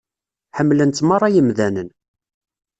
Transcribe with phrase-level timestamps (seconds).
[0.57, 1.89] Ḥemmlen-tt meṛṛa yemdanen.